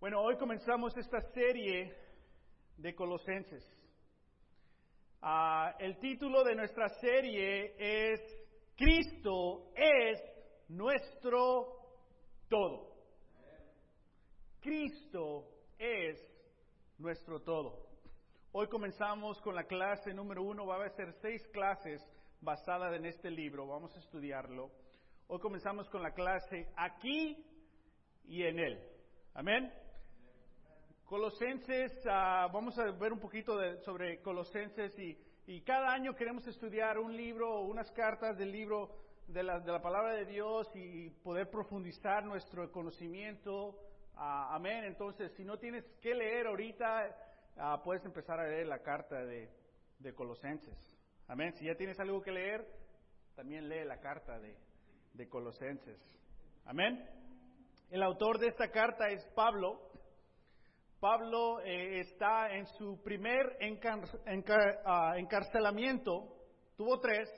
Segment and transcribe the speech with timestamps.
[0.00, 1.92] Bueno, hoy comenzamos esta serie
[2.76, 3.64] de Colosenses.
[5.20, 8.20] Ah, el título de nuestra serie es
[8.76, 10.20] Cristo es
[10.68, 11.80] nuestro
[12.48, 12.94] todo.
[14.60, 16.16] Cristo es
[16.98, 17.88] nuestro todo.
[18.52, 20.64] Hoy comenzamos con la clase número uno.
[20.64, 22.00] Va a ser seis clases
[22.40, 23.66] basadas en este libro.
[23.66, 24.70] Vamos a estudiarlo.
[25.26, 27.44] Hoy comenzamos con la clase aquí
[28.26, 28.80] y en él.
[29.34, 29.72] Amén.
[31.08, 37.16] Colosenses, ah, vamos a ver un poquito sobre Colosenses y, cada año queremos estudiar un
[37.16, 38.90] libro o unas cartas del libro
[39.26, 43.74] de la, palabra de Dios y poder profundizar nuestro conocimiento.
[44.16, 44.84] Ah, amén.
[44.84, 47.16] Entonces, si no tienes que leer ahorita,
[47.56, 49.48] ah, puedes empezar a leer la carta de,
[50.00, 50.76] de, Colosenses.
[51.26, 51.54] Amén.
[51.54, 52.68] Si ya tienes algo que leer,
[53.34, 54.54] también lee la carta de,
[55.14, 55.98] de Colosenses.
[56.66, 57.02] Amén.
[57.88, 59.87] El autor de esta carta es Pablo.
[61.00, 63.56] Pablo eh, está en su primer
[64.84, 66.26] ah, encarcelamiento,
[66.76, 67.28] tuvo tres,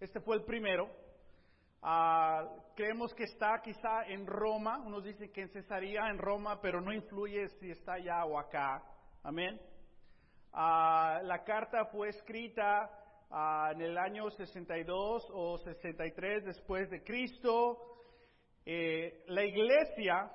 [0.00, 0.90] este fue el primero.
[1.80, 6.80] Ah, creemos que está quizá en Roma, unos dicen que en Cesarea, en Roma, pero
[6.80, 8.82] no influye si está allá o acá.
[9.22, 9.60] Amén.
[10.52, 12.90] Ah, la carta fue escrita
[13.70, 17.78] en el año 62 o 63 después de Cristo.
[18.66, 20.30] Eh, la iglesia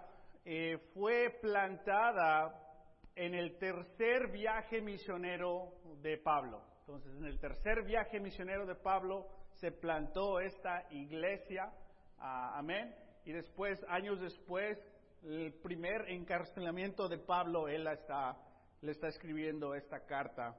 [0.50, 2.58] eh, fue plantada
[3.14, 6.64] en el tercer viaje misionero de Pablo.
[6.80, 11.70] Entonces, en el tercer viaje misionero de Pablo se plantó esta iglesia,
[12.18, 12.96] amén,
[13.26, 14.80] y después, años después,
[15.22, 18.38] el primer encarcelamiento de Pablo, él está,
[18.80, 20.56] le está escribiendo esta carta.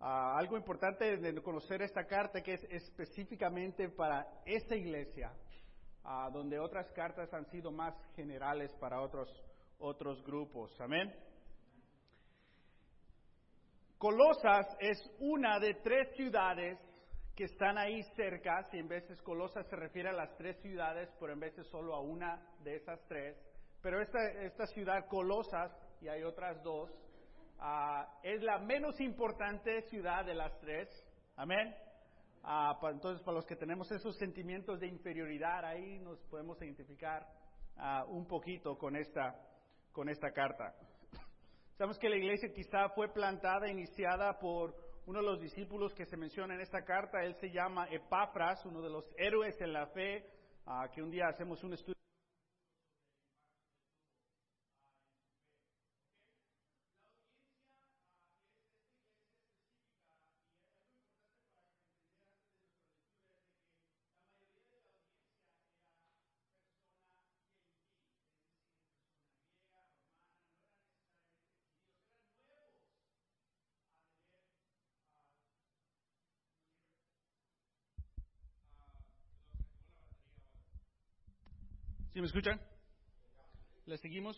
[0.00, 5.32] Ah, algo importante de conocer esta carta que es específicamente para esa iglesia,
[6.32, 9.28] donde otras cartas han sido más generales para otros,
[9.78, 10.70] otros grupos.
[10.80, 11.14] Amén.
[13.98, 16.78] Colosas es una de tres ciudades
[17.34, 21.32] que están ahí cerca, si en veces Colosas se refiere a las tres ciudades, pero
[21.32, 23.36] en veces solo a una de esas tres.
[23.82, 25.70] Pero esta, esta ciudad, Colosas,
[26.00, 26.90] y hay otras dos,
[27.60, 30.88] ah, es la menos importante ciudad de las tres.
[31.36, 31.74] Amén.
[32.42, 37.26] Ah, entonces, para los que tenemos esos sentimientos de inferioridad, ahí nos podemos identificar
[37.76, 39.34] ah, un poquito con esta,
[39.92, 40.74] con esta carta.
[41.76, 44.74] Sabemos que la iglesia quizá fue plantada, iniciada por
[45.06, 47.22] uno de los discípulos que se menciona en esta carta.
[47.22, 50.24] Él se llama Epafras, uno de los héroes en la fe,
[50.66, 51.97] ah, que un día hacemos un estudio.
[82.18, 82.60] ¿Sí me escuchan?
[83.86, 84.36] ¿Le seguimos?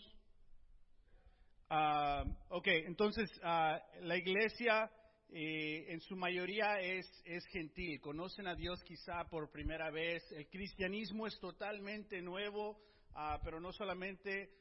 [1.67, 4.87] Uh, ok, entonces uh, la iglesia
[5.29, 10.47] eh, en su mayoría es, es gentil, conocen a Dios quizá por primera vez, el
[10.47, 12.83] cristianismo es totalmente nuevo,
[13.15, 14.53] uh, pero no solamente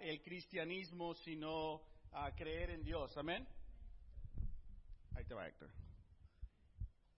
[0.00, 1.82] el cristianismo, sino
[2.36, 3.44] creer en Dios, amén.
[5.16, 5.72] Ahí te va Héctor.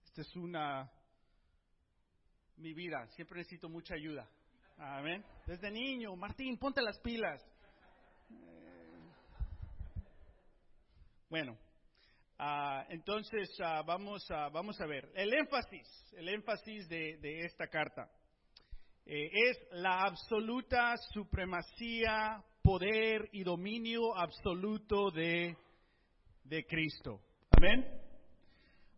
[0.06, 0.91] Esta es una,
[2.56, 4.27] mi vida, siempre necesito mucha ayuda.
[4.79, 5.25] Amén.
[5.47, 7.41] Desde niño, Martín, ponte las pilas.
[8.31, 8.35] Eh,
[11.29, 11.57] bueno,
[12.39, 15.11] ah, entonces ah, vamos, a, vamos a ver.
[15.15, 18.11] El énfasis, el énfasis de, esta carta
[19.07, 25.57] eh, es la absoluta supremacía, poder y dominio absoluto de,
[26.45, 27.21] de Cristo.
[27.53, 28.03] Amén.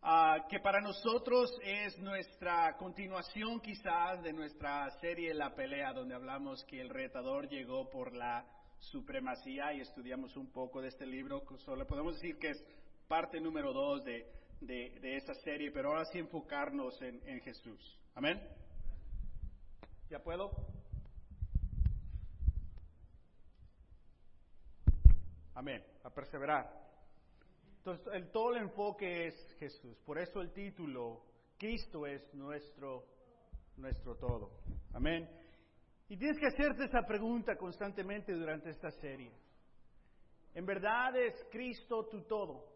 [0.09, 6.63] Ah, que para nosotros es nuestra continuación quizás de nuestra serie La pelea, donde hablamos
[6.67, 8.47] que el retador llegó por la
[8.79, 11.43] supremacía y estudiamos un poco de este libro.
[11.65, 12.65] Solo podemos decir que es
[13.09, 17.99] parte número dos de, de, esa serie, pero ahora sí enfocarnos en, en Jesús.
[18.15, 18.41] Amén.
[20.09, 20.53] ¿Ya puedo?
[25.53, 25.85] Amén.
[26.05, 26.86] A perseverar.
[27.87, 29.97] Entonces, el, todo el enfoque es Jesús.
[30.05, 31.23] Por eso el título,
[31.57, 33.05] Cristo es nuestro,
[33.77, 34.51] nuestro todo.
[34.93, 35.31] Amén.
[36.09, 39.31] Y tienes que hacerte esa pregunta constantemente durante esta serie.
[40.53, 42.73] ¿En verdad es Cristo tu todo?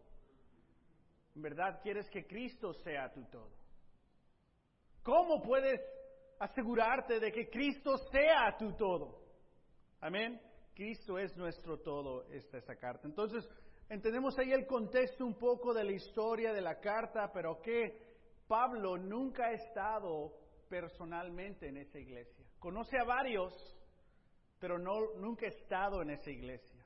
[1.35, 3.51] ¿En verdad quieres que Cristo sea tu todo?
[5.03, 5.81] ¿Cómo puedes
[6.39, 9.19] asegurarte de que Cristo sea tu todo?
[9.99, 10.39] Amén.
[10.73, 13.09] Cristo es nuestro todo, esta esa carta.
[13.09, 13.45] Entonces,
[13.91, 18.11] entendemos ahí el contexto un poco de la historia de la carta, pero que
[18.47, 20.31] Pablo nunca ha estado
[20.69, 22.45] personalmente en esa iglesia.
[22.57, 23.53] Conoce a varios,
[24.59, 26.85] pero no, nunca ha estado en esa iglesia.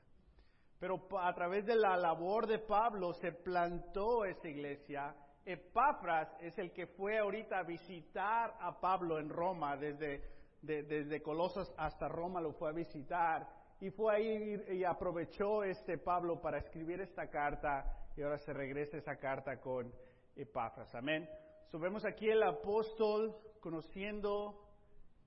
[0.80, 5.14] Pero a través de la labor de Pablo se plantó esa iglesia.
[5.44, 10.22] Epafras es el que fue ahorita a visitar a Pablo en Roma, desde,
[10.60, 13.48] desde Colosas hasta Roma lo fue a visitar.
[13.80, 17.84] Y fue ahí y aprovechó este Pablo para escribir esta carta
[18.16, 19.92] y ahora se regresa esa carta con
[20.34, 20.94] Epafras.
[20.94, 21.28] Amén.
[21.70, 24.66] So, vemos aquí el apóstol conociendo,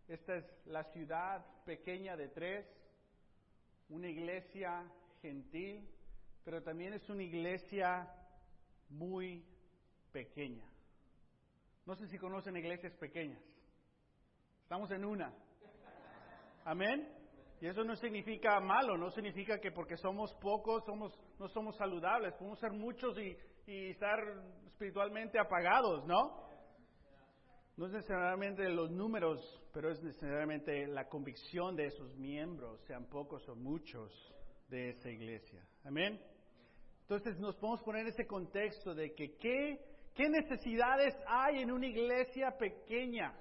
[0.08, 2.66] esta es la ciudad pequeña de tres,
[3.90, 4.90] una iglesia
[5.22, 5.88] gentil,
[6.44, 8.12] pero también es una iglesia
[8.90, 9.46] muy
[10.12, 10.66] pequeña.
[11.86, 13.44] No sé si conocen iglesias pequeñas.
[14.64, 15.34] Estamos en una.
[16.66, 17.19] Amén.
[17.62, 22.34] Y eso no significa malo, no significa que porque somos pocos somos, no somos saludables.
[22.36, 23.36] Podemos ser muchos y,
[23.68, 24.18] y estar
[24.66, 26.48] espiritualmente apagados, ¿no?
[27.76, 29.40] No es necesariamente los números,
[29.74, 34.12] pero es necesariamente la convicción de esos miembros, sean pocos o muchos
[34.70, 35.66] de esa iglesia.
[35.84, 36.20] Amén.
[37.02, 39.80] Entonces nos podemos poner en ese contexto de que qué,
[40.14, 43.34] qué necesidades hay en una iglesia pequeña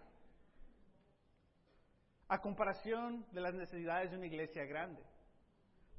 [2.29, 5.03] a comparación de las necesidades de una iglesia grande.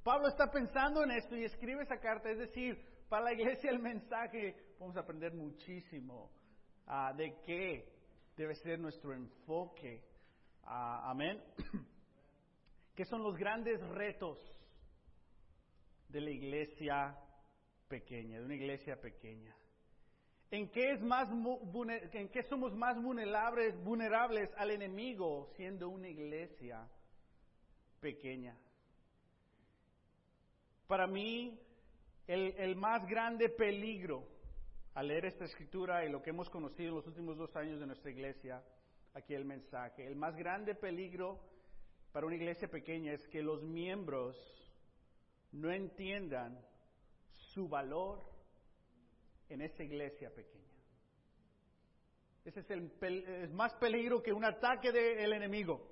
[0.04, 2.80] Pablo está pensando en esto y escribe esa carta, es decir,
[3.10, 6.32] para la iglesia el mensaje, vamos a aprender muchísimo
[6.88, 7.92] uh, de qué
[8.38, 10.04] debe ser nuestro enfoque.
[10.64, 11.44] Uh, amén.
[12.96, 14.38] ¿Qué son los grandes retos
[16.10, 17.18] de la iglesia
[17.88, 19.56] pequeña, de una iglesia pequeña?
[20.52, 21.30] ¿En qué, es más,
[22.14, 26.88] ¿En qué somos más vulnerables, vulnerables al enemigo siendo una iglesia
[28.00, 28.58] pequeña?
[30.88, 31.60] Para mí,
[32.26, 34.28] el, el, más grande peligro
[34.96, 37.86] al leer esta escritura y lo que hemos conocido en los últimos dos años de
[37.86, 38.64] nuestra iglesia,
[39.14, 41.40] aquí el mensaje, el más grande peligro
[42.12, 44.36] para una iglesia pequeña es que los miembros
[45.52, 46.60] no entiendan
[47.36, 48.39] su valor
[49.50, 50.70] en esa iglesia pequeña.
[52.46, 55.88] Ese es el más peligro que un ataque del enemigo.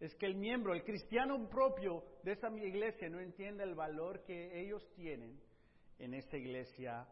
[0.00, 4.60] Es que el miembro, el cristiano propio de esa iglesia no entienda el valor que
[4.60, 5.40] ellos tienen
[5.98, 7.06] en esa iglesia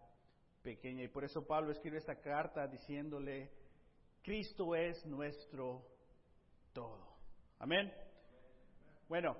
[0.63, 1.05] pequeña.
[1.05, 3.51] Y por eso Pablo escribe esta carta diciéndole,
[4.23, 5.87] Cristo es nuestro
[6.73, 7.17] todo.
[7.61, 7.93] Amén.
[9.09, 9.37] Bueno,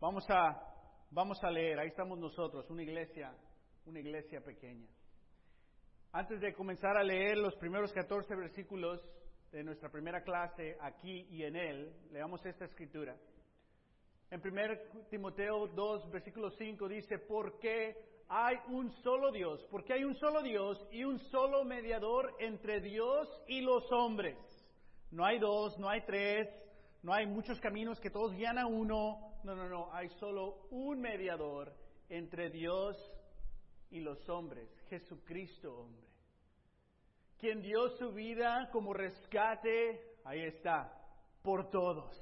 [0.00, 3.32] vamos a, vamos a leer, ahí estamos nosotros, una iglesia,
[3.86, 4.88] una iglesia pequeña.
[6.16, 9.04] Antes de comenzar a leer los primeros 14 versículos
[9.50, 13.16] de nuestra primera clase aquí y en él, leamos esta escritura.
[14.30, 17.96] En 1 Timoteo 2, versículo 5 dice, ¿por qué
[18.28, 23.28] hay un solo Dios, porque hay un solo Dios y un solo mediador entre Dios
[23.48, 24.38] y los hombres.
[25.10, 26.48] No hay dos, no hay tres,
[27.02, 29.34] no hay muchos caminos que todos guían a uno.
[29.42, 31.74] No, no, no, hay solo un mediador
[32.08, 32.96] entre Dios
[33.94, 36.08] y los hombres, Jesucristo hombre.
[37.38, 40.92] Quien dio su vida como rescate, ahí está,
[41.42, 42.12] por todos.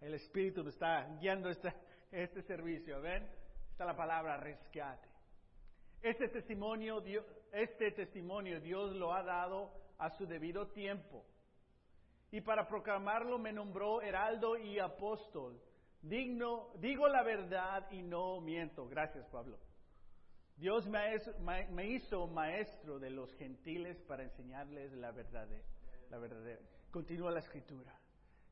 [0.00, 1.74] El Espíritu está guiando este,
[2.12, 3.28] este servicio, ¿ven?
[3.72, 5.08] está la palabra rescate.
[6.00, 11.24] Este testimonio, Dios, este testimonio Dios lo ha dado a su debido tiempo.
[12.30, 15.60] Y para proclamarlo me nombró heraldo y apóstol.
[16.02, 18.86] Digno, digo la verdad y no miento.
[18.88, 19.58] Gracias, Pablo.
[20.58, 25.46] Dios me, hizo maestro de los gentiles para enseñarles la verdad.
[26.10, 26.60] Verdadera.
[26.90, 27.94] Continúa la escritura.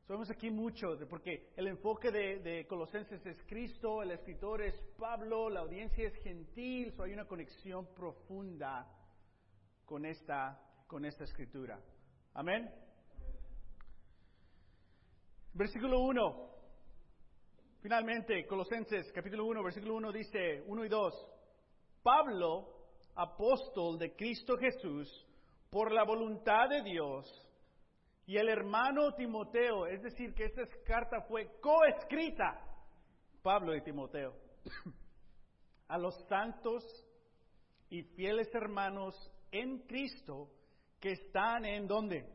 [0.07, 5.59] Somos aquí mucho, porque el enfoque de, Colosenses es Cristo, el escritor es Pablo, la
[5.59, 8.87] audiencia es gentil, so hay una conexión profunda
[9.83, 11.77] con esta, con esta escritura.
[12.35, 12.73] Amén.
[15.53, 16.51] Versículo 1.
[17.81, 21.36] Finalmente, Colosenses capítulo 1, versículo 1 dice 1 y 2.
[22.07, 22.69] Pablo,
[23.15, 25.27] apóstol de Cristo Jesús,
[25.69, 27.27] por la voluntad de Dios,
[28.25, 32.61] y el hermano Timoteo, es decir, que esta carta fue coescrita,
[33.43, 34.33] Pablo y Timoteo,
[35.89, 36.81] a los santos
[37.89, 39.13] y fieles hermanos
[39.51, 40.49] en Cristo
[41.01, 42.25] que están en donde?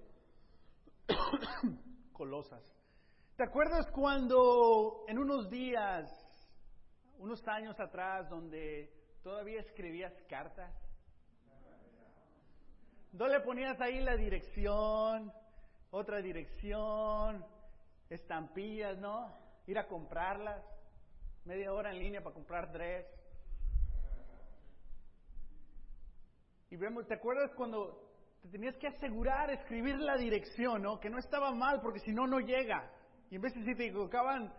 [2.13, 2.63] Colosas.
[3.39, 6.11] ¿Te acuerdas cuando en unos días,
[7.17, 10.73] unos años atrás, donde todavía escribías cartas?
[13.13, 15.33] ¿No le ponías ahí la dirección?
[15.93, 17.45] otra dirección,
[18.09, 19.31] estampillas, ¿no?
[19.67, 20.65] Ir a comprarlas.
[21.45, 23.07] media hora en línea para comprar dress.
[26.71, 28.11] Y vemos, ¿te acuerdas cuando
[28.41, 30.99] te tenías que asegurar, escribir la dirección, ¿no?
[30.99, 32.91] Que no estaba mal, porque si no, no llega.
[33.31, 34.51] Y en vez de si te equivocaban,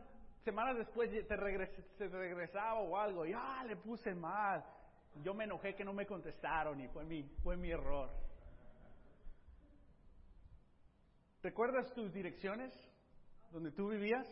[0.43, 4.63] semanas después te, regresaba o algo, y ah, le puse mal.
[5.23, 8.09] Yo me enojé que no me contestaron y fue mi, fue mi error.
[11.41, 12.73] ¿Recuerdas tus direcciones
[13.51, 14.27] donde tú vivías?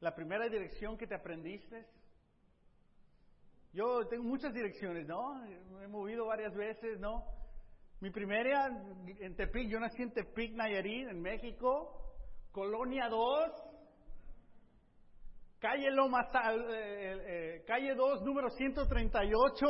[0.00, 1.86] La primera dirección que te aprendiste.
[3.72, 5.34] Yo tengo muchas direcciones, ¿no?
[5.78, 7.24] Me he movido varias veces, ¿no?
[8.00, 8.66] Mi primera
[9.20, 11.96] en Tepic, yo nací en Tepic, Nayarit, en México,
[12.52, 13.65] Colonia 2,
[15.66, 16.28] calle Loma,
[16.70, 19.66] eh, eh, calle 2, número 138,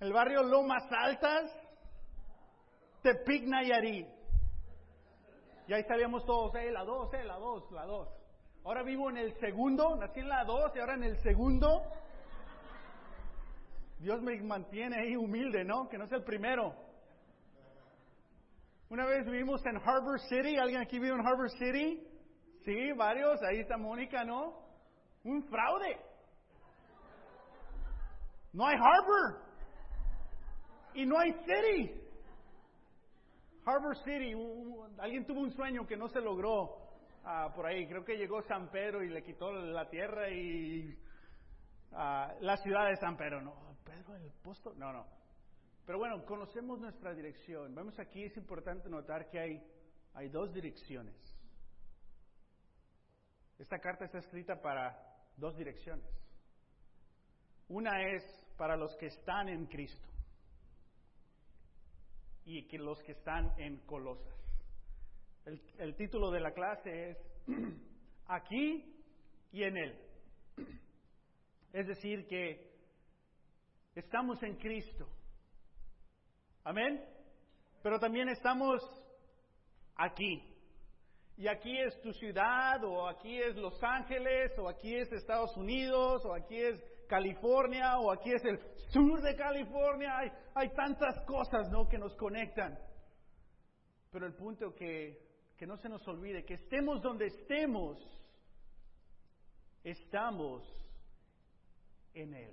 [0.00, 1.50] el barrio Lomas Altas,
[3.02, 4.06] Tepic, Nayarit.
[5.68, 8.08] Y ahí sabíamos todos, eh, la 2, eh, la 2, la 2.
[8.62, 11.82] Ahora vivo en el segundo, nací en la 2 y ahora en el segundo.
[14.00, 15.88] Dios me mantiene ahí humilde, ¿no?
[15.88, 16.74] Que no es el primero.
[18.90, 22.06] Una vez vivimos en Harbor City, ¿alguien aquí vive en Harbor City?
[22.64, 24.54] Sí, varios, ahí está Mónica, ¿no?
[25.24, 25.98] Un fraude.
[28.52, 29.42] No hay Harbor.
[30.94, 32.00] Y no hay City.
[33.64, 34.34] Harbor City,
[34.98, 36.76] alguien tuvo un sueño que no se logró
[37.24, 37.86] ah, por ahí.
[37.86, 40.98] Creo que llegó San Pedro y le quitó la tierra y
[41.92, 43.40] ah, la ciudad de San Pedro.
[43.42, 44.74] No, Pedro el posto.
[44.74, 45.06] No, no.
[45.86, 47.74] Pero bueno, conocemos nuestra dirección.
[47.74, 49.62] Vemos aquí, es importante notar que hay,
[50.14, 51.39] hay dos direcciones.
[53.60, 54.98] Esta carta está escrita para
[55.36, 56.06] dos direcciones.
[57.68, 58.24] Una es
[58.56, 60.08] para los que están en Cristo
[62.46, 64.34] y los que están en Colosas.
[65.44, 67.18] El, el título de la clase es
[68.28, 68.98] Aquí
[69.52, 70.00] y en Él.
[71.74, 72.68] Es decir, que
[73.94, 75.06] estamos en Cristo.
[76.64, 77.04] Amén.
[77.82, 78.80] Pero también estamos
[79.94, 80.49] aquí.
[81.40, 86.22] Y aquí es tu ciudad, o aquí es Los Ángeles, o aquí es Estados Unidos,
[86.26, 86.78] o aquí es
[87.08, 90.18] California, o aquí es el sur de California.
[90.54, 91.88] Hay, tantas cosas ¿no?
[91.88, 92.78] que nos conectan.
[94.12, 95.18] Pero el punto que,
[95.56, 97.96] que no se nos olvide, que estemos donde estemos,
[99.82, 100.62] estamos
[102.12, 102.52] en Él.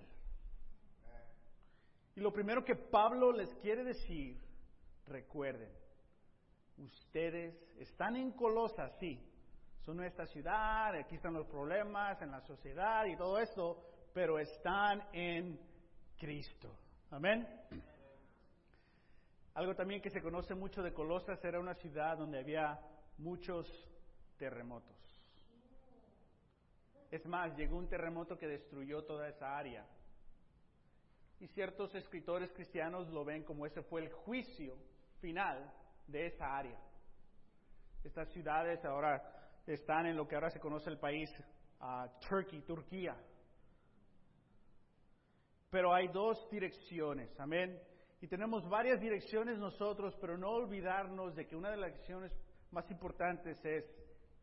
[2.15, 4.39] Y lo primero que Pablo les quiere decir,
[5.07, 5.75] recuerden,
[6.77, 9.19] ustedes están en Colosas, sí,
[9.85, 15.01] son nuestra ciudad, aquí están los problemas en la sociedad y todo esto, pero están
[15.13, 15.59] en
[16.17, 16.75] Cristo.
[17.11, 17.47] Amén.
[19.53, 22.79] Algo también que se conoce mucho de Colosas era una ciudad donde había
[23.17, 23.67] muchos
[24.37, 24.95] terremotos.
[27.09, 29.85] Es más, llegó un terremoto que destruyó toda esa área.
[31.39, 34.75] Y ciertos escritores cristianos lo ven como ese fue el juicio
[35.21, 35.71] final
[36.07, 36.79] de esa área.
[38.03, 39.21] Estas ciudades ahora
[39.65, 41.29] están en lo que ahora se conoce el país
[41.81, 43.15] uh, Turkey, Turquía.
[45.69, 47.77] Pero hay dos direcciones, amén.
[48.21, 52.31] Y tenemos varias direcciones nosotros, pero no olvidarnos de que una de las direcciones
[52.71, 53.85] más importantes es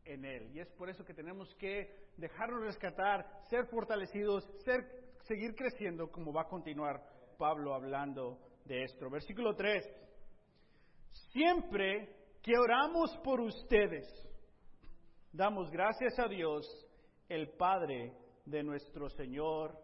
[0.05, 0.51] en Él.
[0.53, 4.85] Y es por eso que tenemos que dejarnos rescatar, ser fortalecidos, ser
[5.23, 7.01] seguir creciendo como va a continuar
[7.37, 9.09] Pablo hablando de esto.
[9.09, 10.04] Versículo 3.
[11.31, 12.09] Siempre
[12.41, 14.05] que oramos por ustedes,
[15.31, 16.65] damos gracias a Dios,
[17.29, 18.13] el Padre
[18.45, 19.77] de nuestro Señor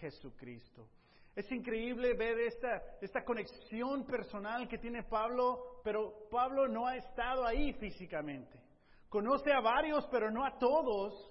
[0.00, 0.88] Jesucristo.
[1.34, 7.46] Es increíble ver esta, esta conexión personal que tiene Pablo, pero Pablo no ha estado
[7.46, 8.58] ahí físicamente.
[9.08, 11.30] Conoce a varios, pero no a todos.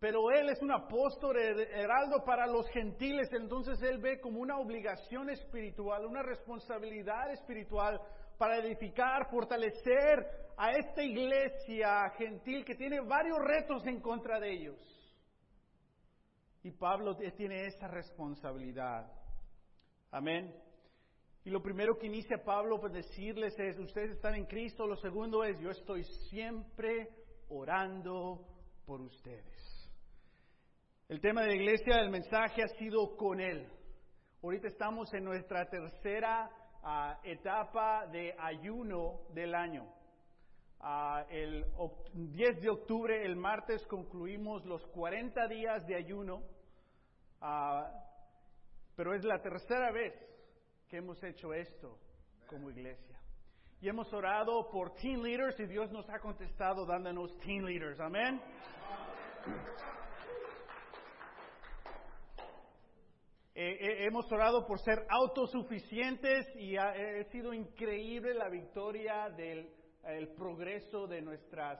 [0.00, 5.28] Pero él es un apóstol heraldo para los gentiles, entonces él ve como una obligación
[5.28, 8.00] espiritual, una responsabilidad espiritual
[8.38, 10.26] para edificar, fortalecer
[10.56, 14.78] a esta iglesia gentil que tiene varios retos en contra de ellos.
[16.62, 19.06] Y Pablo tiene esa responsabilidad.
[20.10, 20.54] Amén.
[21.44, 24.86] Y lo primero que inicia Pablo por decirles es, ustedes están en Cristo.
[24.86, 27.10] Lo segundo es, yo estoy siempre
[27.50, 28.46] orando
[28.86, 29.69] por ustedes.
[31.10, 33.68] El tema de la iglesia, el mensaje ha sido con Él.
[34.44, 36.48] Ahorita estamos en nuestra tercera
[36.84, 39.92] ah, etapa de ayuno del año.
[40.78, 41.66] Ah, el
[42.14, 46.44] 10 de octubre, el martes, concluimos los 40 días de ayuno,
[47.40, 47.90] ah,
[48.94, 50.14] pero es la tercera vez
[50.88, 51.98] que hemos hecho esto
[52.46, 53.18] como iglesia.
[53.80, 57.98] Y hemos orado por teen leaders y Dios nos ha contestado dándonos teen leaders.
[57.98, 58.40] Amén.
[63.54, 69.68] Eh, eh, hemos orado por ser autosuficientes y ha, ha sido increíble la victoria del
[70.04, 71.78] el progreso de nuestras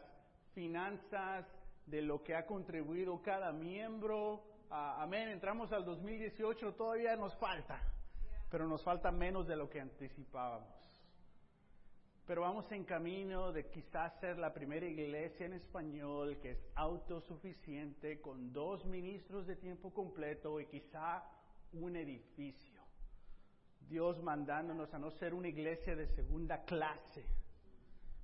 [0.52, 1.46] finanzas,
[1.86, 4.44] de lo que ha contribuido cada miembro.
[4.70, 5.28] Ah, amén.
[5.28, 7.80] Entramos al 2018, todavía nos falta,
[8.50, 10.78] pero nos falta menos de lo que anticipábamos.
[12.26, 18.20] Pero vamos en camino de quizás ser la primera iglesia en español que es autosuficiente
[18.20, 21.24] con dos ministros de tiempo completo y quizá
[21.72, 22.80] un edificio.
[23.80, 27.26] Dios mandándonos a no ser una iglesia de segunda clase,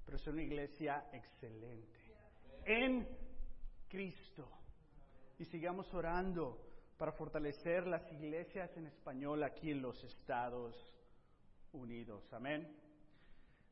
[0.04, 1.98] pero ser una iglesia excelente.
[2.64, 3.06] En
[3.88, 4.48] Cristo.
[5.38, 6.58] Y sigamos orando
[6.96, 10.74] para fortalecer las iglesias en español aquí en los Estados
[11.72, 12.32] Unidos.
[12.32, 12.74] Amén.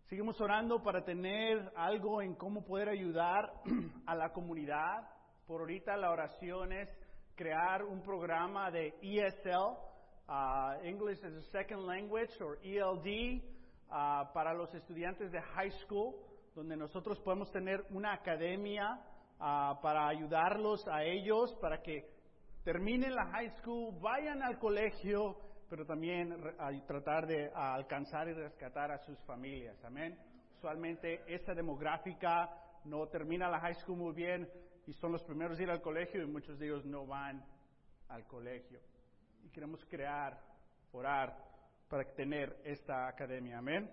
[0.07, 3.51] Seguimos orando para tener algo en cómo poder ayudar
[4.07, 5.09] a la comunidad.
[5.47, 6.89] Por ahorita la oración es
[7.35, 9.77] crear un programa de ESL,
[10.29, 13.43] uh, English as a Second Language, o ELD,
[13.89, 16.15] uh, para los estudiantes de high school,
[16.55, 19.01] donde nosotros podemos tener una academia
[19.39, 22.09] uh, para ayudarlos a ellos, para que
[22.65, 25.37] terminen la high school, vayan al colegio,
[25.69, 29.77] pero también a tratar de alcanzar y rescatar a sus familias.
[29.85, 30.17] Amén.
[30.57, 32.49] Usualmente esa demográfica
[32.85, 34.49] no termina la high school muy bien
[34.87, 37.45] y son los primeros a ir al colegio y muchos de ellos no van
[38.09, 38.81] al colegio.
[39.43, 40.41] Y queremos crear,
[40.93, 41.37] orar
[41.89, 43.59] para tener esta academia.
[43.59, 43.91] Amén.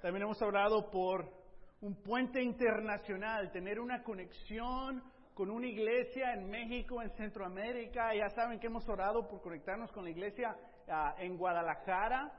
[0.00, 1.30] También hemos hablado por
[1.80, 5.02] un puente internacional, tener una conexión
[5.34, 8.14] con una iglesia en México, en Centroamérica.
[8.14, 10.56] Ya saben que hemos orado por conectarnos con la iglesia
[10.88, 12.32] uh, en Guadalajara,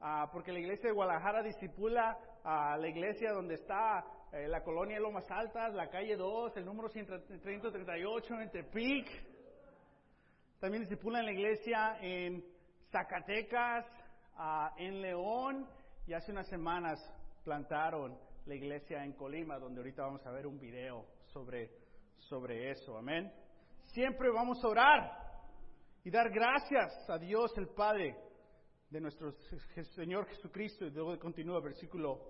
[0.00, 4.96] uh, porque la iglesia de Guadalajara disipula a la iglesia donde está eh, la colonia
[4.96, 9.06] de Lomas Altas, la calle 2, el número 138 en Tepic.
[10.60, 12.44] También discipulan la iglesia en
[12.90, 13.86] Zacatecas,
[14.36, 15.66] uh, en León,
[16.06, 16.98] y hace unas semanas
[17.44, 21.70] plantaron la iglesia en Colima, donde ahorita vamos a ver un video sobre,
[22.16, 22.96] sobre eso.
[22.96, 23.32] Amén.
[23.92, 25.28] Siempre vamos a orar
[26.04, 28.16] y dar gracias a Dios el Padre
[28.90, 29.32] de nuestro
[29.94, 30.86] Señor Jesucristo.
[30.86, 32.20] Y luego continúa versículo,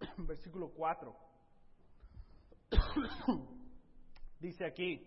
[0.18, 1.16] versículo 4.
[4.40, 5.06] Dice aquí,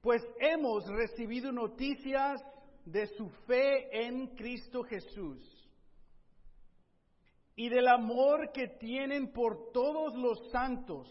[0.00, 2.40] pues hemos recibido noticias
[2.84, 5.38] de su fe en Cristo Jesús
[7.54, 11.08] y del amor que tienen por todos los santos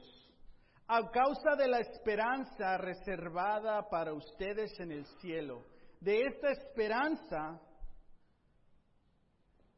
[0.87, 5.65] a causa de la esperanza reservada para ustedes en el cielo.
[5.99, 7.59] De esta esperanza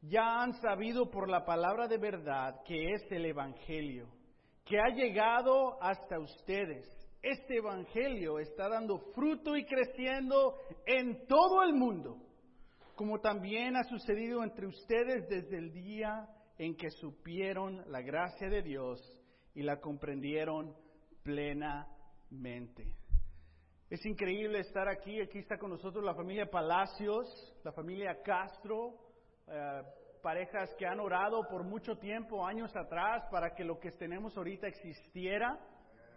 [0.02, 4.08] ya han sabido por la palabra de verdad que es el Evangelio,
[4.64, 6.86] que ha llegado hasta ustedes.
[7.22, 10.56] Este Evangelio está dando fruto y creciendo
[10.86, 12.16] en todo el mundo,
[12.94, 18.62] como también ha sucedido entre ustedes desde el día en que supieron la gracia de
[18.62, 19.00] Dios
[19.54, 20.74] y la comprendieron
[21.22, 22.99] plenamente.
[23.90, 25.20] Es increíble estar aquí.
[25.20, 27.26] Aquí está con nosotros la familia Palacios,
[27.64, 28.94] la familia Castro,
[29.48, 29.82] eh,
[30.22, 34.68] parejas que han orado por mucho tiempo, años atrás, para que lo que tenemos ahorita
[34.68, 35.58] existiera.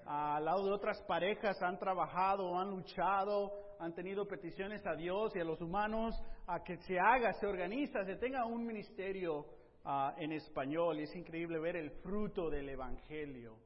[0.06, 5.40] al lado de otras parejas han trabajado, han luchado, han tenido peticiones a Dios y
[5.40, 6.14] a los humanos
[6.46, 9.40] a que se haga, se organiza, se tenga un ministerio
[9.86, 11.00] uh, en español.
[11.00, 13.58] Y es increíble ver el fruto del Evangelio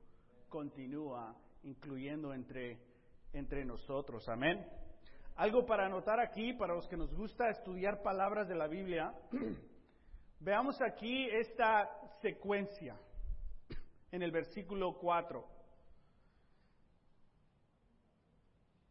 [0.48, 2.80] continúa incluyendo entre,
[3.34, 4.28] entre nosotros.
[4.30, 4.66] Amén.
[5.36, 9.14] Algo para anotar aquí, para los que nos gusta estudiar palabras de la Biblia,
[10.40, 11.90] veamos aquí esta
[12.22, 12.98] secuencia
[14.12, 15.46] en el versículo 4.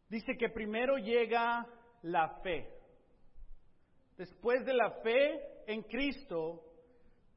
[0.09, 1.67] Dice que primero llega
[2.03, 2.73] la fe.
[4.15, 6.63] Después de la fe en Cristo,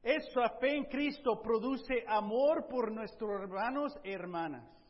[0.01, 4.80] esa fe en Cristo produce amor por nuestros hermanos y hermanas.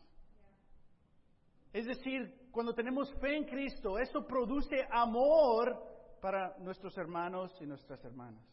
[1.73, 8.03] Es decir, cuando tenemos fe en Cristo, eso produce amor para nuestros hermanos y nuestras
[8.03, 8.43] hermanas.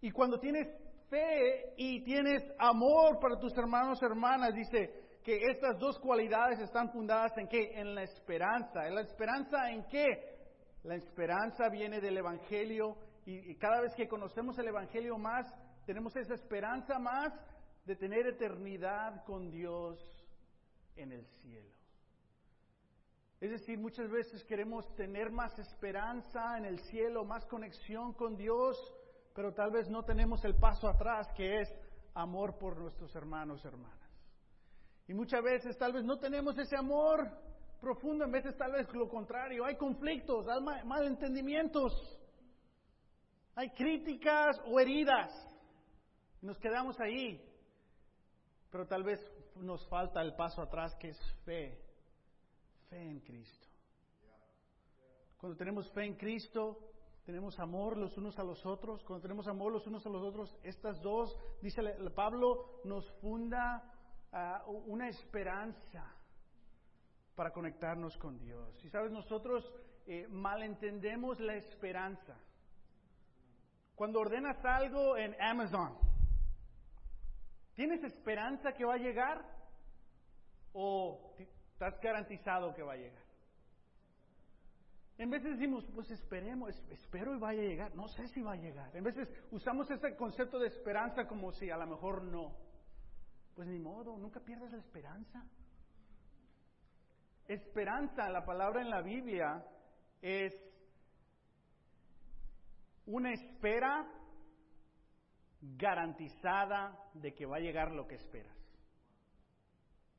[0.00, 0.66] Y cuando tienes
[1.08, 6.90] fe y tienes amor para tus hermanos y hermanas, dice que estas dos cualidades están
[6.90, 7.80] fundadas en qué?
[7.80, 8.86] En la esperanza.
[8.86, 10.36] ¿En la esperanza en qué?
[10.84, 15.52] La esperanza viene del Evangelio y, cada vez que conocemos el Evangelio más,
[15.84, 17.32] tenemos esa esperanza más
[17.84, 19.98] de tener eternidad con Dios
[20.94, 21.75] en el cielo.
[23.40, 28.76] Es decir, muchas veces queremos tener más esperanza en el cielo, más conexión con Dios,
[29.34, 31.68] pero tal vez no tenemos el paso atrás que es
[32.14, 34.10] amor por nuestros hermanos, hermanas.
[35.06, 37.28] Y muchas veces tal vez no tenemos ese amor
[37.80, 39.66] profundo, en veces tal vez lo contrario.
[39.66, 41.92] Hay conflictos, hay malentendimientos,
[43.54, 45.30] hay críticas o heridas.
[46.40, 47.40] Nos quedamos ahí,
[48.70, 49.20] pero tal vez
[49.56, 51.78] nos falta el paso atrás que es fe,
[52.88, 53.66] fe en Cristo.
[55.36, 56.78] Cuando tenemos fe en Cristo,
[57.24, 59.02] tenemos amor los unos a los otros.
[59.04, 61.82] Cuando tenemos amor los unos a los otros, estas dos, dice
[62.14, 63.92] Pablo, nos funda
[64.32, 66.14] ah, una esperanza
[67.34, 68.82] para conectarnos con Dios.
[68.84, 69.70] Y sabes, nosotros
[70.06, 72.38] eh, malentendemos la esperanza.
[73.94, 75.98] Cuando ordenas algo en Amazon,
[77.74, 79.44] ¿tienes esperanza que va a llegar?
[80.72, 81.34] ¿O
[81.76, 83.22] estás garantizado que va a llegar?
[85.18, 87.94] En veces decimos, pues esperemos, espero y vaya a llegar.
[87.94, 88.96] No sé si va a llegar.
[88.96, 92.56] En veces usamos ese concepto de esperanza como si a lo mejor no.
[93.54, 95.44] Pues ni modo, nunca pierdas la esperanza.
[97.46, 99.62] Esperanza, la palabra en la Biblia,
[100.22, 100.54] es
[103.04, 104.06] una espera
[105.60, 108.55] garantizada de que va a llegar lo que esperas.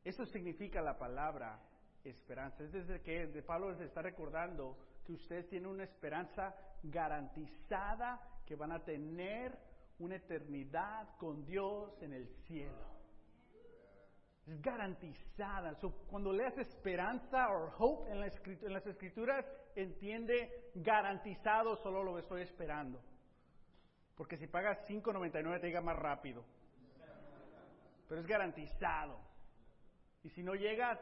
[0.08, 1.60] Eso significa la palabra
[2.02, 2.64] esperanza.
[2.64, 8.72] Es desde que Pablo les está recordando que ustedes tienen una esperanza garantizada que van
[8.72, 9.60] a tener
[10.00, 12.88] una eternidad con Dios en el cielo.
[14.46, 15.78] Es garantizada.
[16.10, 18.24] cuando leas esperanza o hope en,
[18.66, 23.04] en las escrituras, entiende garantizado, solo lo estoy esperando.
[24.16, 26.46] Porque si pagas 5.99 te llega más rápido.
[28.08, 29.27] Pero es garantizado.
[30.28, 31.00] Y si no llega,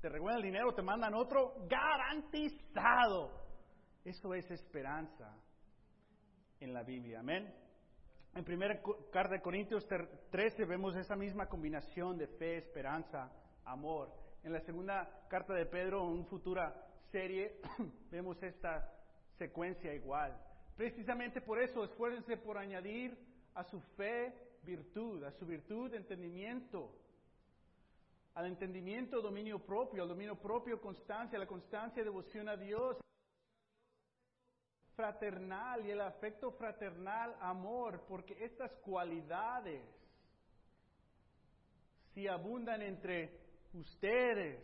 [0.00, 3.30] te recuerdan el dinero, te mandan otro, garantizado.
[4.02, 5.36] Eso es esperanza
[6.58, 7.20] en la Biblia.
[7.20, 7.54] Amén.
[8.34, 8.80] En primera
[9.12, 9.86] carta de Corintios
[10.30, 13.30] 13 vemos esa misma combinación de fe, esperanza,
[13.66, 14.10] amor.
[14.42, 16.74] En la segunda carta de Pedro, en una futura
[17.12, 17.60] serie,
[18.10, 18.90] vemos esta
[19.36, 20.34] secuencia igual.
[20.78, 23.18] Precisamente por eso, esfuércense por añadir
[23.54, 26.96] a su fe virtud, a su virtud entendimiento,
[28.34, 32.96] al entendimiento, dominio propio, al dominio propio, constancia, la constancia, devoción a Dios,
[34.94, 39.82] fraternal y el afecto fraternal, amor, porque estas cualidades,
[42.14, 43.40] si abundan entre
[43.72, 44.62] ustedes,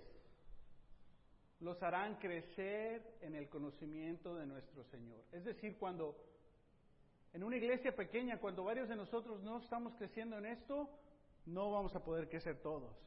[1.61, 5.25] los harán crecer en el conocimiento de nuestro Señor.
[5.33, 6.15] Es decir, cuando
[7.33, 10.89] en una iglesia pequeña, cuando varios de nosotros no estamos creciendo en esto,
[11.47, 13.07] no vamos a poder crecer todos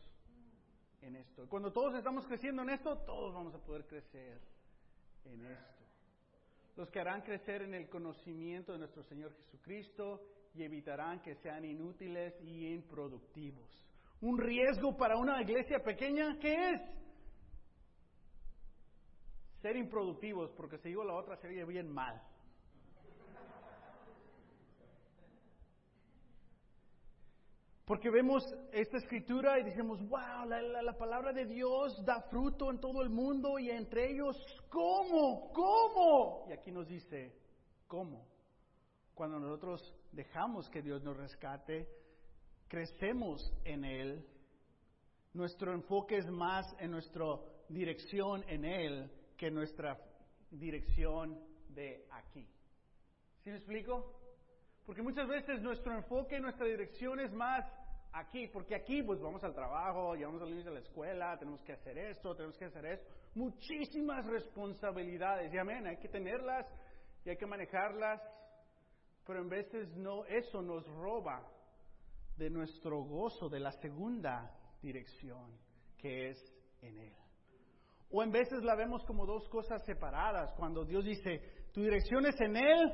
[1.50, 4.40] Cuando todos estamos creciendo en esto, todos vamos a poder crecer
[5.26, 5.84] en esto.
[6.76, 10.22] Los que harán crecer en el conocimiento de nuestro Señor Jesucristo
[10.54, 13.70] y evitarán que sean inútiles y improductivos.
[14.22, 16.82] Un riesgo para una iglesia pequeña, ¿qué es?
[19.62, 22.22] Ser improductivos, porque si digo la otra sería bien mal.
[27.90, 33.02] Porque vemos esta escritura y decimos, wow, la, palabra de Dios da fruto en todo
[33.02, 34.38] el mundo y entre ellos,
[34.70, 35.52] ¿cómo?
[35.52, 36.46] ¿Cómo?
[36.48, 37.34] Y aquí nos dice,
[37.88, 38.28] ¿cómo?
[39.16, 41.90] Cuando nosotros dejamos que Dios nos rescate,
[42.68, 44.24] crecemos en Él,
[45.34, 47.26] nuestro enfoque es más en nuestra
[47.70, 50.00] dirección en Él que nuestra
[50.52, 52.48] dirección de aquí.
[53.44, 54.20] ¿Sí me explico?
[54.86, 57.79] Porque muchas veces nuestro enfoque, nuestra dirección es más
[58.14, 61.62] aquí, porque aquí pues vamos al trabajo, llevamos a los niños a la escuela, tenemos
[61.64, 66.66] que hacer esto, tenemos que hacer esto, muchísimas responsabilidades, y amén, hay que tenerlas
[67.26, 68.22] y hay que manejarlas,
[69.26, 71.46] pero en veces no, eso nos roba
[72.38, 75.58] de nuestro gozo, de la segunda dirección,
[75.98, 77.14] que es en Él.
[78.12, 81.42] O en veces la vemos como dos cosas separadas, cuando Dios dice,
[81.74, 82.94] tu dirección es en Él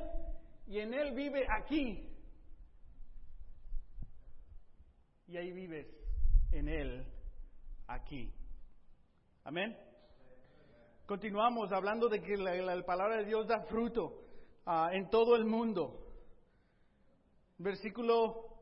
[0.66, 2.15] y en Él vive aquí
[5.28, 5.86] y ahí vives
[6.52, 7.06] en Él
[7.88, 8.32] aquí.
[9.44, 9.76] Amén.
[11.06, 14.24] Continuamos hablando de que la, palabra de Dios da fruto
[14.66, 16.02] ah, en todo el mundo.
[17.58, 18.58] Versículo,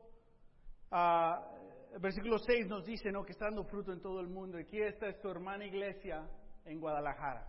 [0.91, 3.23] uh, versículo 6 nos dice ¿no?
[3.23, 4.57] que está dando fruto en todo el mundo.
[4.57, 6.27] Aquí está tu hermana iglesia
[6.65, 7.45] en Guadalajara.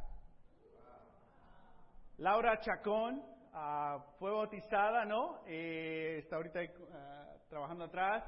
[2.18, 5.40] Laura Chacón ah, fue bautizada, ¿no?
[5.46, 6.60] Eh, está ahorita
[7.48, 8.24] trabajando atrás.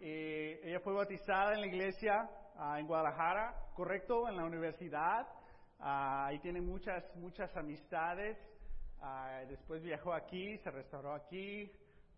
[0.00, 5.26] Eh, ella fue bautizada en la iglesia ah, en Guadalajara, correcto, en la universidad.
[5.80, 8.38] Ah, ahí tiene muchas, muchas amistades.
[9.00, 11.72] ah, después viajó aquí, se restauró aquí,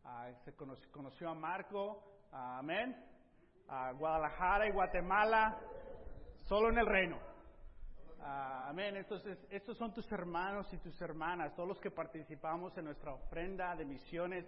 [0.04, 2.96] ah, se conoció, conoció a Marco, amén,
[3.98, 5.58] Guadalajara y Guatemala,
[6.48, 7.18] solo en el reino.
[8.22, 8.96] Amén.
[8.96, 13.74] Entonces, estos son tus hermanos y tus hermanas, todos los que participamos en nuestra ofrenda
[13.76, 14.44] de misiones,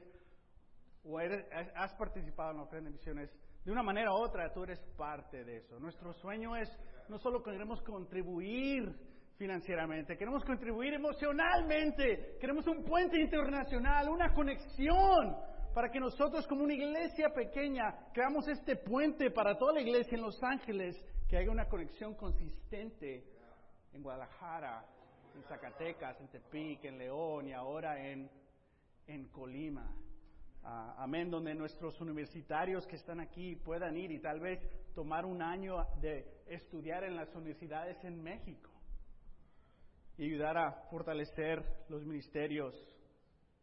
[1.04, 3.30] o eres- has participado en la ofrenda de misiones,
[3.64, 5.78] de una manera u otra tú eres parte de eso.
[5.78, 6.68] Nuestro sueño es
[7.08, 8.94] no solo queremos contribuir
[9.36, 15.36] financieramente, queremos contribuir emocionalmente, queremos un puente internacional, una conexión
[15.74, 20.22] para que nosotros como una iglesia pequeña creamos este puente para toda la iglesia en
[20.22, 23.24] Los Ángeles, que haya una conexión consistente
[23.92, 24.84] en Guadalajara,
[25.34, 28.30] en Zacatecas, en Tepic, en León y ahora en,
[29.06, 29.90] en Colima.
[30.64, 34.60] Ah, amén, donde nuestros universitarios que están aquí puedan ir y tal vez
[34.94, 38.70] tomar un año de estudiar en las universidades en México
[40.16, 42.74] y ayudar a fortalecer los ministerios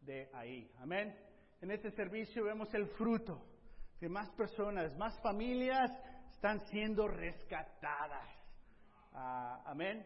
[0.02, 0.70] de ahí.
[0.80, 1.16] Amén.
[1.62, 3.46] En este servicio vemos el fruto
[3.98, 5.92] que más personas, más familias
[6.32, 8.28] están siendo rescatadas.
[9.14, 10.06] Ah, amén.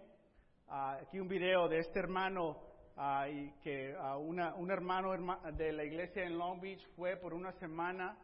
[0.67, 5.39] Ah, aquí un video de este hermano ah, y que ah, una- un hermano herma-
[5.51, 8.17] de la iglesia en Long Beach fue por una semana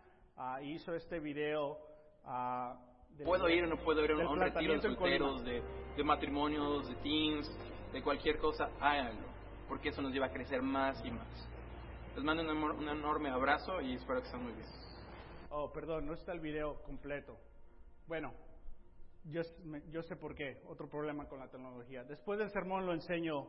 [0.62, 1.78] y hizo este video.
[3.18, 5.62] de- Puedo ir o no puedo ir a un, retiro de solteros, de,
[5.98, 7.50] de matrimonios, de teens,
[7.92, 9.28] de cualquier cosa, háganlo,
[9.68, 11.28] porque eso nos lleva a crecer más y más.
[12.16, 14.68] Les mando un, amor- un enorme abrazo y espero que estén muy bien.
[15.50, 17.38] Oh, perdón, no está el video completo.
[18.08, 18.34] Bueno,
[19.26, 19.42] yo,
[19.90, 20.62] yo sé por qué.
[20.68, 22.04] Otro problema con la tecnología.
[22.04, 23.48] Después del sermón lo enseño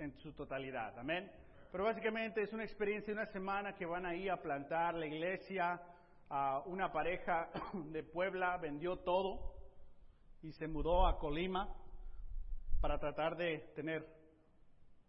[0.00, 0.98] en su totalidad.
[0.98, 1.30] Amén.
[1.70, 5.80] Pero básicamente es una experiencia de una semana que van ahí a plantar la iglesia.
[6.32, 7.50] a una pareja
[7.92, 9.54] de Puebla vendió todo
[10.42, 11.68] y se mudó a Colima
[12.80, 14.06] para tratar de tener,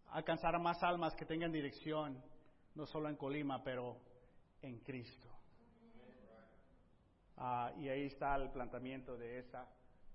[0.08, 2.22] alcanzar más almas que tengan dirección,
[2.74, 3.98] no solo en Colima, pero
[4.60, 5.28] en Cristo.
[7.36, 9.66] Ah, y ahí está el planteamiento de esa,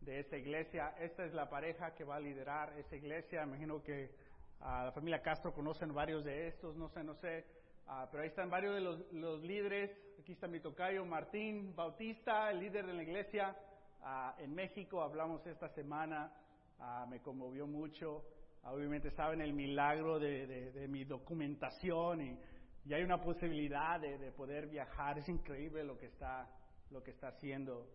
[0.02, 0.94] de esa iglesia.
[1.00, 3.44] Esta es la pareja que va a liderar esa iglesia.
[3.44, 4.27] Imagino que
[4.62, 7.46] ah, la familia Castro conocen varios de estos, no sé, no sé.
[7.88, 9.92] Ah, pero ahí están varios de los, los líderes.
[10.20, 13.56] Aquí está mi tocayo Martín Bautista, el líder de la iglesia
[14.02, 15.02] ah, en México.
[15.02, 16.32] Hablamos esta semana,
[16.80, 18.24] ah, me conmovió mucho.
[18.64, 22.38] Obviamente saben el milagro de, de- de mi documentación y,
[22.86, 25.18] y hay una posibilidad de, de poder viajar.
[25.20, 26.50] Es increíble lo que está,
[26.90, 27.88] lo que está haciendo,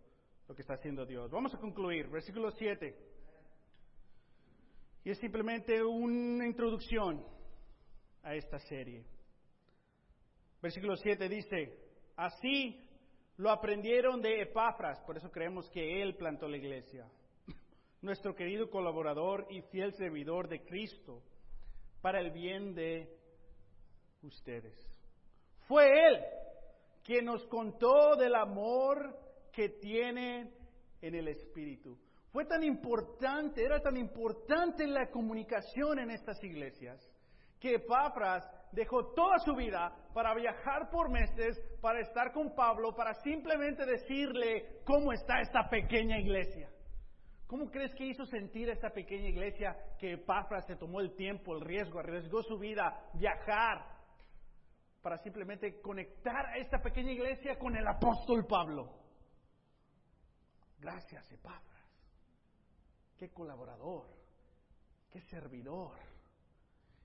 [0.48, 1.31] lo que está haciendo Dios.
[1.31, 3.12] Vamos a concluir, versículo 7.
[5.05, 7.25] Y es simplemente una introducción
[8.23, 9.05] a esta serie.
[10.61, 11.77] Versículo 7 dice,
[12.17, 12.81] así
[13.37, 17.11] lo aprendieron de Epafras, por eso creemos que él plantó la iglesia,
[18.01, 21.23] nuestro querido colaborador y fiel servidor de Cristo,
[22.01, 23.09] para el bien de
[24.23, 24.77] ustedes.
[25.67, 26.21] Fue él
[27.03, 29.19] quien nos contó del amor
[29.53, 30.53] que tiene
[31.01, 31.99] en el Espíritu.
[32.33, 36.99] Fue tan importante, era tan importante la comunicación en estas iglesias,
[37.61, 38.42] que Epafras
[38.73, 44.81] dejó toda su vida para viajar por meses, para estar con Pablo, para simplemente decirle
[44.85, 46.71] cómo está esta pequeña iglesia.
[47.47, 51.55] ¿Cómo crees que hizo sentir a esta pequeña iglesia que Epafras se tomó el tiempo,
[51.55, 53.92] el riesgo, arriesgó su vida, viajar,
[55.03, 58.88] para simplemente conectar a esta pequeña iglesia con el apóstol Pablo?
[60.81, 61.71] Gracias, Epafras.
[63.22, 64.08] Qué colaborador,
[65.08, 65.96] qué servidor.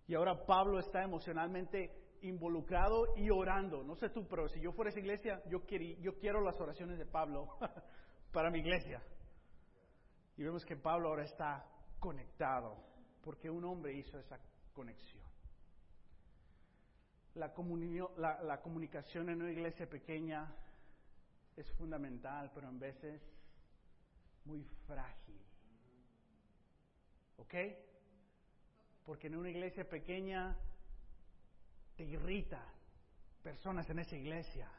[0.07, 3.83] Y ahora Pablo está emocionalmente involucrado y orando.
[3.83, 7.59] No sé tú, pero si yo fuera esa iglesia, yo, quiero las oraciones de Pablo
[8.33, 8.99] para mi iglesia.
[10.37, 11.63] Y vemos que Pablo ahora está
[11.99, 12.83] conectado,
[13.21, 14.39] porque un hombre hizo esa
[14.73, 15.23] conexión.
[17.35, 20.51] La- la comunicación en una iglesia pequeña
[21.55, 23.21] es fundamental, pero en veces
[24.45, 25.46] muy frágil.
[27.37, 27.55] ¿Ok?
[29.05, 30.55] Porque en una iglesia pequeña
[31.95, 32.63] te irrita
[33.41, 34.69] personas en esa iglesia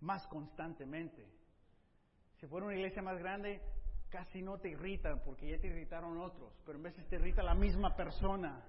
[0.00, 1.26] más constantemente.
[2.36, 3.60] Si fuera una iglesia más grande,
[4.08, 7.54] casi no te irritan porque ya te irritaron otros, pero en veces te irrita la
[7.54, 8.64] misma persona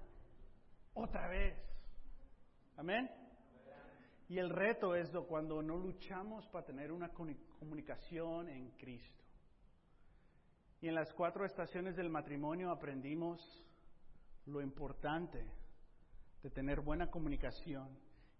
[0.94, 1.54] otra vez.
[2.76, 3.10] Amén.
[4.28, 9.17] Y el reto es cuando no luchamos para tener una comunicación en Cristo.
[10.80, 13.40] Y en las cuatro estaciones del matrimonio aprendimos
[14.46, 15.44] lo importante
[16.42, 17.88] de tener buena comunicación.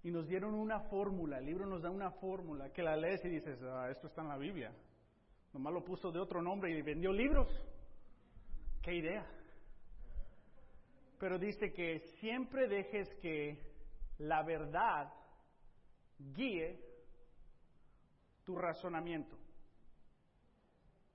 [0.02, 3.28] Y nos dieron una fórmula, el libro nos da una fórmula que la lees y
[3.28, 4.72] dices, "Ah, esto está en la Biblia.
[5.52, 7.48] Nomás lo puso de otro nombre y vendió libros.
[8.82, 9.26] ¿Qué idea?
[11.18, 13.58] pero dice que siempre dejes que
[14.18, 15.12] la verdad
[16.18, 16.80] guíe
[18.44, 19.36] tu razonamiento.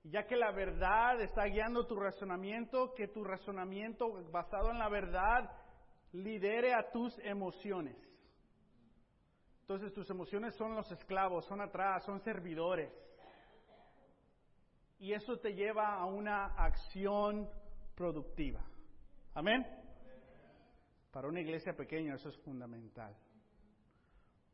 [0.04, 5.50] Ya que la verdad está guiando tu razonamiento, que tu razonamiento basado en la verdad
[6.12, 7.96] lidere a tus emociones.
[9.62, 12.92] Entonces tus emociones son los esclavos, son atrás, son servidores.
[14.98, 17.48] Y eso te lleva a una acción
[17.94, 18.62] productiva.
[19.32, 19.64] Amén.
[21.10, 23.16] Para una iglesia pequeña eso es fundamental.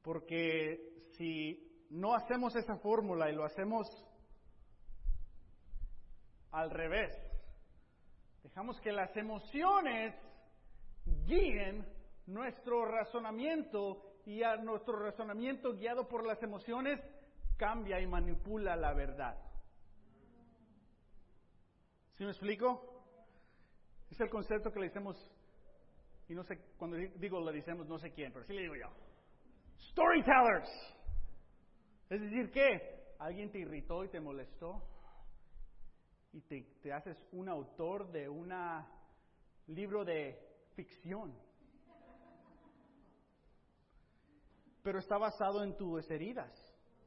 [0.02, 3.86] Porque si no hacemos esa fórmula y lo hacemos
[6.52, 7.16] al revés,
[8.42, 10.14] dejamos que las emociones
[11.26, 11.86] guíen
[12.26, 17.00] nuestro razonamiento y a nuestro razonamiento guiado por las emociones
[17.56, 19.36] cambia y manipula la verdad.
[22.16, 23.04] ¿Sí me explico?
[24.10, 25.16] Es el concepto que le decimos
[26.28, 28.88] y no sé, cuando digo le decimos no sé quién, pero sí le digo yo.
[29.90, 30.70] Storytellers.
[32.08, 34.82] Es decir, que alguien te irritó y te molestó
[36.32, 38.52] y te, te haces un autor de un
[39.66, 40.38] libro de
[40.74, 41.34] ficción.
[44.82, 46.50] Pero está basado en tus heridas,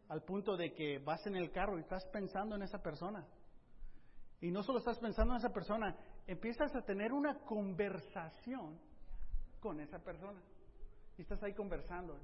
[0.09, 3.25] al punto de que vas en el carro y estás pensando en esa persona.
[4.41, 5.95] Y no solo estás pensando en esa persona,
[6.27, 8.77] empiezas a tener una conversación
[9.59, 10.41] con esa persona.
[11.17, 12.19] Y estás ahí conversando.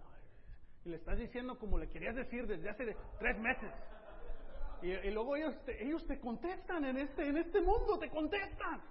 [0.83, 3.71] Y le estás diciendo como le querías decir desde hace tres meses.
[4.81, 8.81] Y, luego ellos te, ellos te contestan en este, en este mundo, te contestan.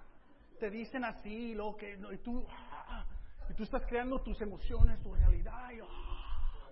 [0.59, 3.05] Te dicen así, lo que, y, tú, ah,
[3.49, 5.71] y tú estás creando tus emociones, tu realidad.
[5.71, 6.69] Y, ah.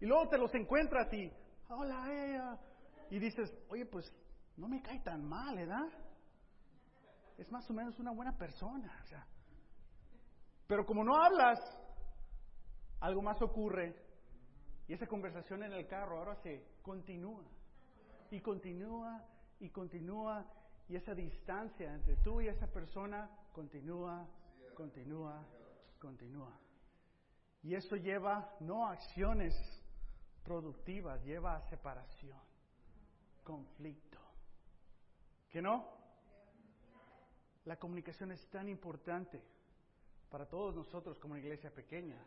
[0.00, 1.32] y luego te los encuentras y,
[1.68, 2.58] hola, ella.
[3.10, 4.12] Y dices, oye, pues
[4.56, 5.86] no me cae tan mal, ¿verdad?
[7.38, 9.00] Es más o menos una buena persona.
[9.04, 9.24] O sea,
[10.66, 11.60] pero como no hablas,
[13.00, 13.94] algo más ocurre
[14.88, 17.44] y esa conversación en el carro ahora se continúa
[18.30, 19.24] y continúa
[19.60, 20.44] y continúa
[20.88, 24.26] y esa distancia entre tú y esa persona continúa,
[24.74, 25.44] continúa,
[25.98, 26.52] continúa.
[27.62, 29.54] Y eso lleva no a acciones
[30.44, 32.38] productivas, lleva a separación,
[33.42, 34.18] conflicto.
[35.50, 35.96] ¿Que no?
[37.64, 39.42] La comunicación es tan importante
[40.30, 42.22] para todos nosotros como iglesia pequeña.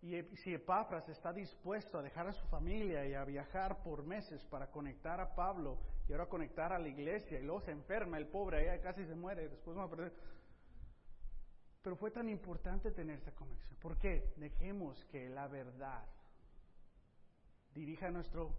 [0.00, 4.44] Y si Epafras está dispuesto a dejar a su familia y a viajar por meses
[4.44, 8.28] para conectar a Pablo y ahora conectar a la iglesia y luego se enferma el
[8.28, 10.12] pobre, ahí casi se muere, después va a perder.
[11.82, 13.76] Pero fue tan importante tener esa conexión.
[13.80, 14.32] ¿Por qué?
[14.36, 16.04] Dejemos que la verdad
[17.74, 18.54] dirija nuestro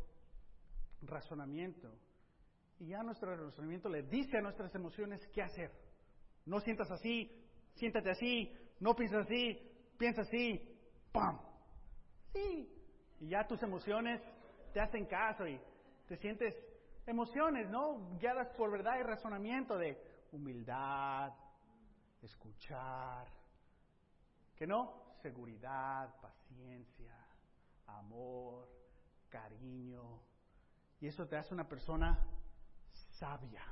[1.01, 1.89] razonamiento
[2.79, 5.71] y ya nuestro razonamiento le dice a nuestras emociones qué hacer.
[6.45, 7.31] No sientas así,
[7.75, 9.57] siéntate así, no piensas así,
[9.97, 10.78] piensa así,
[11.11, 11.39] ¡pam!
[12.33, 12.75] Sí.
[13.19, 14.21] Y ya tus emociones
[14.73, 15.59] te hacen caso y
[16.07, 16.55] te sientes
[17.05, 18.17] emociones, ¿no?
[18.19, 19.97] Guiadas por verdad y razonamiento de
[20.31, 21.33] humildad,
[22.21, 23.27] escuchar,
[24.55, 25.15] ¿que no?
[25.21, 27.13] Seguridad, paciencia,
[27.87, 28.69] amor,
[29.29, 30.21] cariño.
[31.01, 32.19] Y eso te hace una persona
[33.17, 33.63] sabia.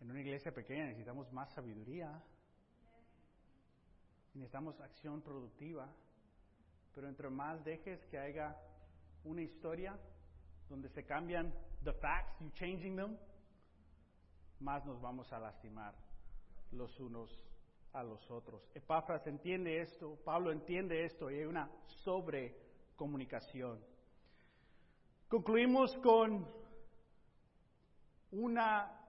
[0.00, 2.22] En una iglesia pequeña necesitamos más sabiduría,
[4.36, 5.88] necesitamos acción productiva,
[6.94, 8.56] pero entre más dejes que haya
[9.24, 9.98] una historia
[10.68, 11.52] donde se cambian
[11.84, 13.16] the facts, you changing them,
[14.60, 15.94] más nos vamos a lastimar
[16.72, 17.30] los unos
[17.92, 18.62] a los otros.
[18.74, 21.70] Epafras entiende esto, Pablo entiende esto y hay una
[22.04, 23.82] sobrecomunicación.
[25.28, 26.46] Concluimos con
[28.32, 29.00] una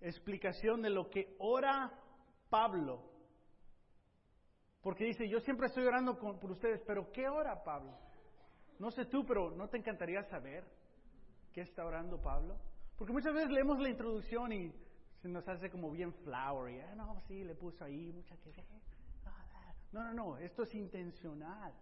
[0.00, 1.92] explicación de lo que ora
[2.48, 3.11] Pablo.
[4.82, 7.96] Porque dice, yo siempre estoy orando por ustedes, pero ¿qué ora Pablo?
[8.78, 10.64] No sé tú, pero ¿no te encantaría saber
[11.52, 12.58] qué está orando Pablo?
[12.98, 14.72] Porque muchas veces leemos la introducción y
[15.20, 16.80] se nos hace como bien flowery.
[16.80, 18.52] Ah, no, sí, le puso ahí mucha que...
[19.92, 21.72] No, no, no, esto es intencional.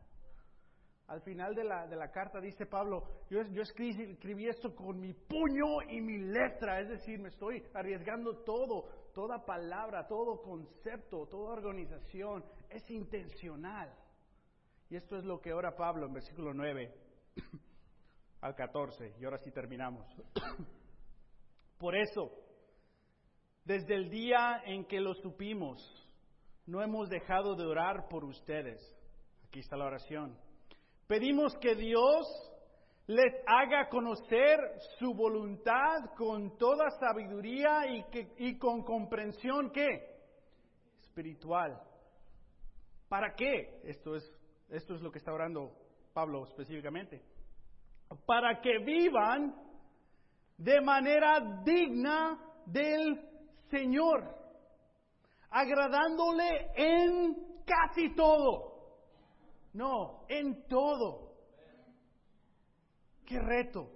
[1.06, 5.00] Al final de la, de la carta dice Pablo, yo, yo escribí, escribí, esto con
[5.00, 11.26] mi puño y mi letra, es decir, me estoy arriesgando todo, toda palabra, todo concepto,
[11.26, 13.92] toda organización, es intencional.
[14.88, 16.94] Y esto es lo que ora Pablo en versículo 9
[18.40, 20.06] al 14, y ahora sí terminamos.
[21.78, 22.30] Por eso,
[23.64, 25.80] desde el día en que lo supimos,
[26.66, 28.80] no hemos dejado de orar por ustedes.
[29.44, 30.38] Aquí está la oración
[31.10, 32.49] Pedimos que Dios
[33.10, 34.60] les haga conocer
[34.96, 39.72] su voluntad con toda sabiduría y, que, y con comprensión
[41.02, 41.82] espiritual.
[43.08, 43.80] ¿Para qué?
[43.82, 44.32] Esto es,
[44.68, 45.72] esto es lo que está orando
[46.12, 47.20] Pablo específicamente.
[48.26, 49.56] Para que vivan
[50.56, 53.28] de manera digna del
[53.70, 54.36] Señor,
[55.50, 58.70] agradándole en casi todo.
[59.72, 61.29] No, en todo.
[63.30, 63.88] Qué reto,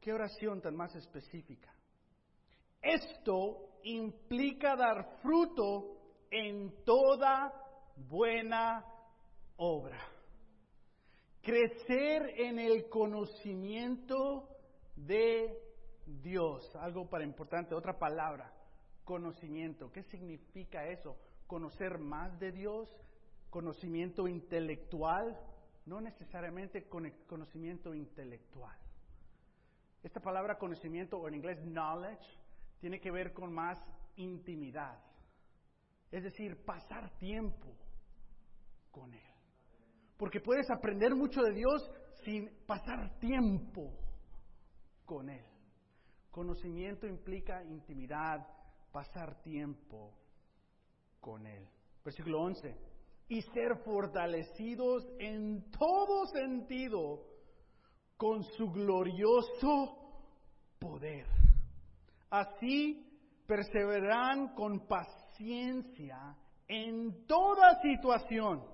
[0.00, 1.74] qué oración tan más específica.
[2.80, 5.96] Esto implica dar fruto
[6.30, 7.52] en toda
[7.96, 8.84] buena
[9.56, 9.98] obra.
[11.42, 14.48] Crecer en el conocimiento
[14.94, 15.60] de
[16.06, 16.72] Dios.
[16.76, 18.54] Algo para importante, otra palabra,
[19.02, 19.90] conocimiento.
[19.90, 21.16] ¿Qué significa eso?
[21.48, 22.88] Conocer más de Dios,
[23.50, 25.36] conocimiento intelectual,
[25.86, 26.88] no necesariamente
[27.26, 28.76] conocimiento intelectual.
[30.02, 32.24] Esta palabra conocimiento, o en inglés knowledge,
[32.80, 33.78] tiene que ver con más
[34.16, 34.98] intimidad.
[36.10, 37.74] Es decir, pasar tiempo
[38.90, 39.34] con Él.
[40.16, 41.90] Porque puedes aprender mucho de Dios
[42.24, 43.92] sin pasar tiempo
[45.04, 45.44] con Él.
[46.30, 48.46] Conocimiento implica intimidad,
[48.92, 50.12] pasar tiempo
[51.20, 51.66] con Él.
[52.04, 52.93] Versículo 11
[53.34, 57.20] y ser fortalecidos en todo sentido
[58.16, 59.98] con su glorioso
[60.78, 61.26] poder.
[62.30, 63.04] Así
[63.44, 66.36] perseverarán con paciencia
[66.68, 68.64] en toda situación,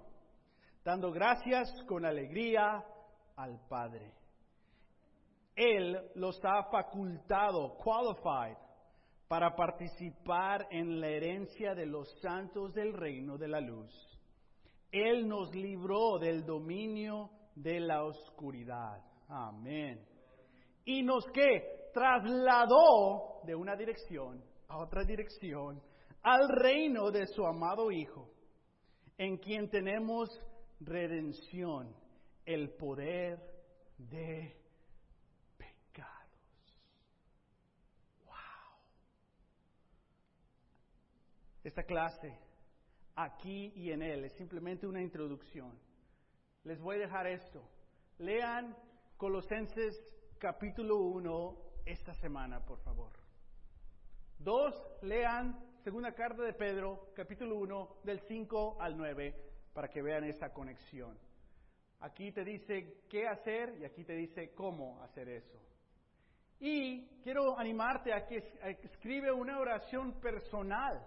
[0.84, 2.84] dando gracias con alegría
[3.36, 4.12] al Padre.
[5.56, 8.58] Él los ha facultado, qualified,
[9.26, 14.09] para participar en la herencia de los santos del reino de la luz
[14.92, 19.02] él nos libró del dominio de la oscuridad.
[19.28, 20.04] Amén.
[20.84, 21.24] Y nos
[21.92, 25.80] trasladó de una dirección a otra dirección
[26.22, 28.30] al reino de su amado Hijo,
[29.16, 30.28] en quien tenemos
[30.80, 31.94] redención,
[32.44, 33.38] el poder
[33.96, 34.56] de
[35.56, 36.74] pecados.
[38.24, 38.34] Wow.
[41.64, 42.49] Esta clase
[43.16, 44.24] aquí y en Él.
[44.24, 45.78] Es simplemente una introducción.
[46.64, 47.68] Les voy a dejar esto.
[48.18, 48.76] Lean
[49.16, 50.02] Colosenses
[50.38, 53.12] capítulo 1 esta semana, por favor.
[54.38, 59.34] Dos, lean segunda carta de Pedro, capítulo 1, del 5 al 9,
[59.74, 61.18] para que vean esa conexión.
[62.00, 65.60] Aquí te dice qué hacer y aquí te dice cómo hacer eso.
[66.58, 68.36] Y quiero animarte a que
[68.82, 71.06] escribe una oración personal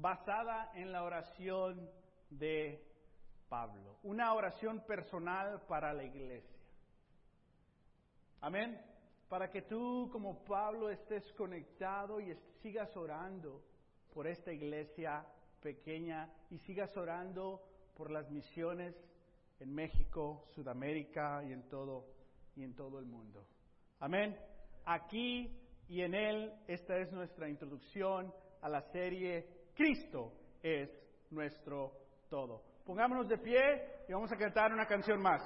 [0.00, 1.90] basada en la oración
[2.30, 2.84] de
[3.48, 6.56] Pablo, una oración personal para la iglesia.
[8.40, 8.80] Amén.
[9.28, 13.62] Para que tú como Pablo estés conectado y sigas orando
[14.14, 15.26] por esta iglesia
[15.60, 17.62] pequeña y sigas orando
[17.96, 18.94] por las misiones
[19.58, 22.06] en México, Sudamérica y en todo
[22.54, 23.44] y en todo el mundo.
[24.00, 24.38] Amén.
[24.84, 25.50] Aquí
[25.88, 28.32] y en él esta es nuestra introducción
[28.62, 30.90] a la serie Cristo es
[31.30, 31.92] nuestro
[32.28, 32.64] todo.
[32.84, 35.40] Pongámonos de pie y vamos a cantar una canción más.